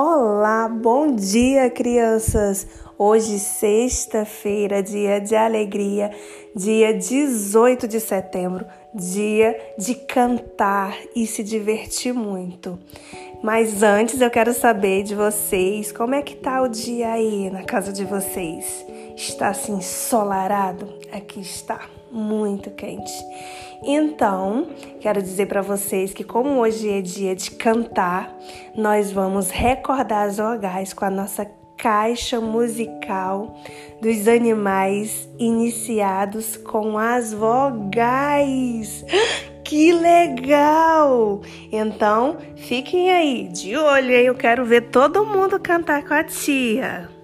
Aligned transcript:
Olá, 0.00 0.68
bom 0.68 1.12
dia, 1.12 1.68
crianças! 1.68 2.68
Hoje, 2.96 3.36
sexta-feira, 3.40 4.80
dia 4.80 5.20
de 5.20 5.34
alegria, 5.34 6.12
dia 6.54 6.94
18 6.94 7.88
de 7.88 7.98
setembro, 7.98 8.64
dia 8.94 9.58
de 9.76 9.96
cantar 9.96 10.96
e 11.16 11.26
se 11.26 11.42
divertir 11.42 12.14
muito. 12.14 12.78
Mas 13.42 13.82
antes 13.82 14.20
eu 14.20 14.30
quero 14.30 14.54
saber 14.54 15.02
de 15.02 15.16
vocês, 15.16 15.90
como 15.90 16.14
é 16.14 16.22
que 16.22 16.36
tá 16.36 16.62
o 16.62 16.68
dia 16.68 17.10
aí 17.10 17.50
na 17.50 17.64
casa 17.64 17.92
de 17.92 18.04
vocês? 18.04 18.86
Está 19.16 19.48
assim 19.48 19.78
ensolarado? 19.78 20.94
Aqui 21.10 21.40
está 21.40 21.80
muito 22.10 22.70
quente. 22.70 23.12
Então, 23.82 24.68
quero 25.00 25.22
dizer 25.22 25.46
para 25.46 25.62
vocês 25.62 26.12
que 26.12 26.24
como 26.24 26.60
hoje 26.60 26.90
é 26.90 27.00
dia 27.00 27.34
de 27.34 27.50
cantar, 27.52 28.36
nós 28.76 29.12
vamos 29.12 29.50
recordar 29.50 30.26
as 30.28 30.38
vogais 30.38 30.92
com 30.92 31.04
a 31.04 31.10
nossa 31.10 31.46
caixa 31.76 32.40
musical 32.40 33.56
dos 34.02 34.26
animais 34.26 35.28
iniciados 35.38 36.56
com 36.56 36.98
as 36.98 37.32
vogais. 37.32 39.04
Que 39.64 39.92
legal! 39.92 41.42
Então, 41.70 42.38
fiquem 42.56 43.12
aí 43.12 43.48
de 43.48 43.76
olho, 43.76 44.10
eu 44.12 44.34
quero 44.34 44.64
ver 44.64 44.90
todo 44.90 45.24
mundo 45.24 45.60
cantar 45.60 46.04
com 46.06 46.14
a 46.14 46.24
tia. 46.24 47.17